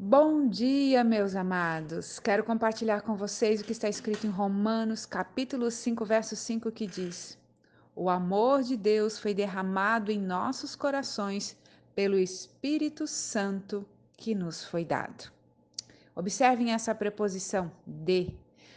[0.00, 2.20] Bom dia, meus amados.
[2.20, 6.86] Quero compartilhar com vocês o que está escrito em Romanos, capítulo 5, verso 5, que
[6.86, 7.36] diz:
[7.96, 11.56] O amor de Deus foi derramado em nossos corações
[11.96, 13.84] pelo Espírito Santo
[14.16, 15.32] que nos foi dado.
[16.14, 18.32] Observem essa preposição de.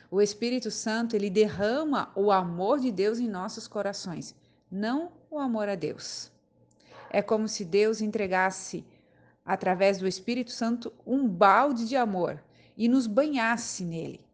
[0.09, 4.35] O Espírito Santo, ele derrama o amor de Deus em nossos corações,
[4.71, 6.31] não o amor a Deus.
[7.11, 8.83] É como se Deus entregasse
[9.45, 12.41] através do Espírito Santo, um balde de amor
[12.77, 14.25] e nos banhasse nele.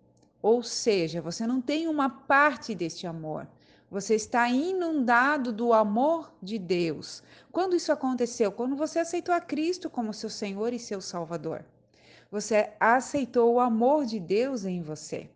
[0.42, 3.48] Ou seja, você não tem uma parte deste amor,
[3.90, 7.24] você está inundado do amor de Deus.
[7.52, 8.52] Quando isso aconteceu?
[8.52, 11.64] Quando você aceitou a Cristo como seu Senhor e seu Salvador.
[12.30, 15.30] Você aceitou o amor de Deus em você.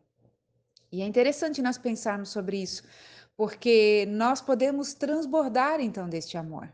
[0.92, 2.84] E é interessante nós pensarmos sobre isso,
[3.38, 6.70] porque nós podemos transbordar então deste amor.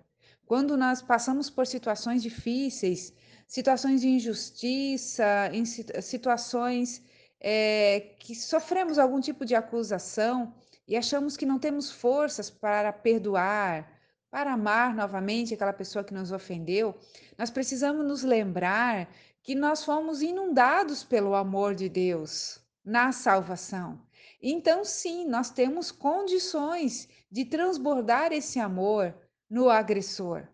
[0.47, 3.13] Quando nós passamos por situações difíceis,
[3.45, 7.03] situações de injustiça, em situações
[7.38, 10.55] é, que sofremos algum tipo de acusação
[10.88, 13.91] e achamos que não temos forças para perdoar,
[14.31, 16.95] para amar novamente aquela pessoa que nos ofendeu,
[17.38, 19.09] nós precisamos nos lembrar
[19.44, 24.02] que nós fomos inundados pelo amor de Deus na salvação.
[24.41, 29.13] Então, sim, nós temos condições de transbordar esse amor
[29.50, 30.48] no agressor.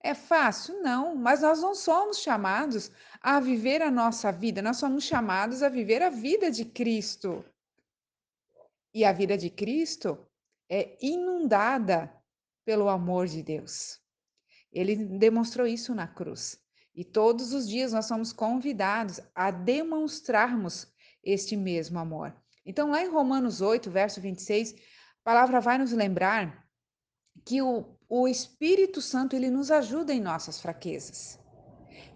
[0.00, 0.80] É fácil?
[0.80, 5.68] Não, mas nós não somos chamados a viver a nossa vida, nós somos chamados a
[5.68, 7.44] viver a vida de Cristo.
[8.94, 10.18] E a vida de Cristo
[10.68, 12.12] é inundada
[12.64, 14.00] pelo amor de Deus.
[14.72, 16.62] Ele demonstrou isso na cruz.
[16.94, 22.34] E todos os dias nós somos convidados a demonstrarmos este mesmo amor.
[22.64, 24.76] Então, lá em Romanos 8, verso 26, a
[25.24, 26.68] palavra vai nos lembrar
[27.44, 31.38] que o, o Espírito Santo ele nos ajuda em nossas fraquezas.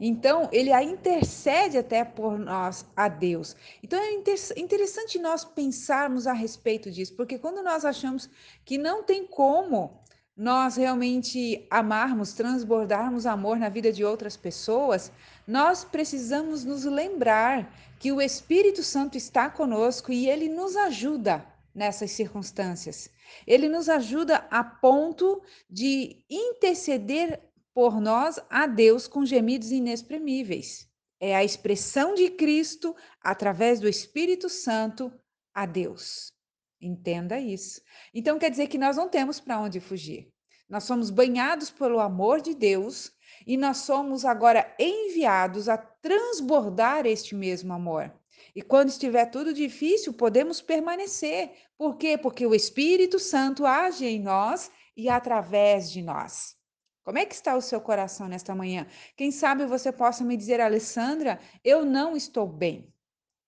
[0.01, 3.55] Então, ele a intercede até por nós a Deus.
[3.83, 4.13] Então, é
[4.59, 8.29] interessante nós pensarmos a respeito disso, porque quando nós achamos
[8.65, 10.01] que não tem como
[10.37, 15.13] nós realmente amarmos, transbordarmos amor na vida de outras pessoas,
[15.47, 22.11] nós precisamos nos lembrar que o Espírito Santo está conosco e ele nos ajuda nessas
[22.11, 23.11] circunstâncias.
[23.47, 27.41] Ele nos ajuda a ponto de interceder
[27.75, 30.89] por nós a Deus com gemidos inexprimíveis.
[31.19, 35.13] É a expressão de Cristo através do Espírito Santo
[35.55, 36.33] a Deus.
[36.81, 37.81] Entenda isso.
[38.13, 40.33] Então quer dizer que nós não temos para onde fugir.
[40.69, 43.13] Nós somos banhados pelo amor de Deus
[43.47, 48.13] e nós somos agora enviados a transbordar este mesmo amor.
[48.55, 51.53] E quando estiver tudo difícil, podemos permanecer.
[51.79, 52.19] Por quê?
[52.19, 56.55] Porque o Espírito Santo age em nós e através de nós.
[57.03, 58.87] Como é que está o seu coração nesta manhã?
[59.17, 62.93] Quem sabe você possa me dizer, Alessandra, eu não estou bem.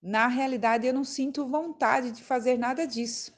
[0.01, 3.33] Na realidade, eu não sinto vontade de fazer nada disso.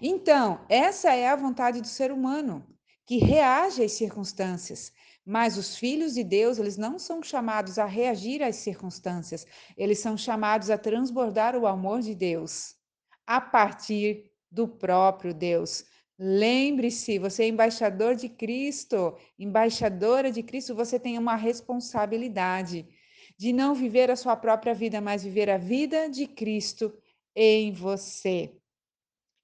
[0.00, 2.64] Então, essa é a vontade do ser humano,
[3.06, 4.92] que reage às circunstâncias.
[5.24, 10.16] Mas os filhos de Deus, eles não são chamados a reagir às circunstâncias, eles são
[10.16, 12.74] chamados a transbordar o amor de Deus
[13.26, 15.84] a partir do próprio Deus.
[16.18, 22.86] Lembre-se, você é embaixador de Cristo, embaixadora de Cristo, você tem uma responsabilidade
[23.36, 26.96] de não viver a sua própria vida, mas viver a vida de Cristo
[27.34, 28.54] em você.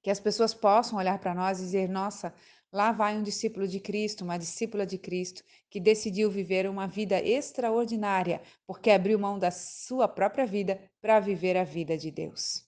[0.02, 2.32] Que as pessoas possam olhar para nós e dizer: nossa,
[2.72, 7.18] Lá vai um discípulo de Cristo, uma discípula de Cristo, que decidiu viver uma vida
[7.18, 12.64] extraordinária, porque abriu mão da sua própria vida para viver a vida de Deus.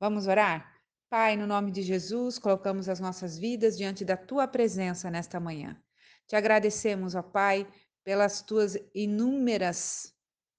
[0.00, 0.74] Vamos orar?
[1.08, 5.80] Pai, no nome de Jesus, colocamos as nossas vidas diante da tua presença nesta manhã.
[6.26, 7.66] Te agradecemos, ó Pai,
[8.02, 10.12] pelas tuas inúmeras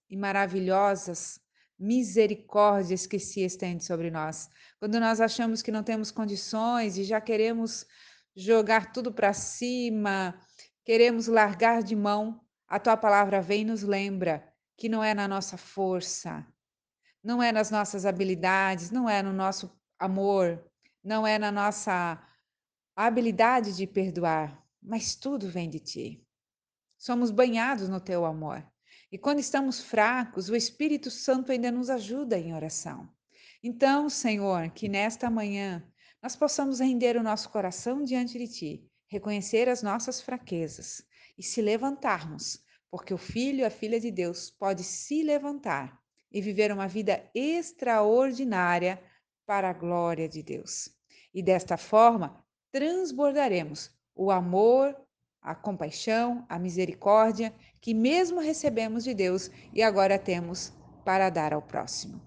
[0.10, 1.40] e maravilhosas
[1.78, 4.50] misericórdias que se estendem sobre nós.
[4.80, 7.86] Quando nós achamos que não temos condições e já queremos
[8.38, 10.40] jogar tudo para cima,
[10.86, 14.48] queremos largar de mão, a tua palavra vem e nos lembra
[14.78, 16.46] que não é na nossa força,
[17.24, 20.64] não é nas nossas habilidades, não é no nosso amor,
[21.04, 22.24] não é na nossa
[22.96, 26.24] habilidade de perdoar, mas tudo vem de ti.
[26.96, 28.64] Somos banhados no teu amor.
[29.12, 33.10] E quando estamos fracos, o Espírito Santo ainda nos ajuda em oração.
[33.64, 35.84] Então, Senhor, que nesta manhã
[36.22, 41.02] nós possamos render o nosso coração diante de Ti, reconhecer as nossas fraquezas
[41.38, 46.00] e se levantarmos, porque o Filho a Filha de Deus pode se levantar
[46.32, 49.02] e viver uma vida extraordinária
[49.46, 50.90] para a glória de Deus.
[51.34, 54.96] E desta forma, transbordaremos o amor,
[55.42, 60.74] a compaixão, a misericórdia que mesmo recebemos de Deus e agora temos
[61.06, 62.22] para dar ao próximo.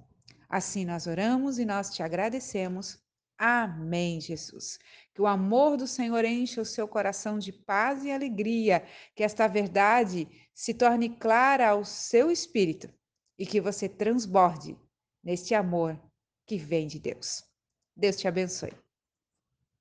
[0.49, 2.99] Assim nós oramos e nós te agradecemos.
[3.43, 4.79] Amém, Jesus.
[5.15, 9.49] Que o amor do Senhor encha o seu coração de paz e alegria, que esta
[9.49, 12.93] verdade se torne clara ao seu espírito
[13.39, 14.77] e que você transborde
[15.25, 15.99] neste amor
[16.47, 17.43] que vem de Deus.
[17.97, 18.75] Deus te abençoe.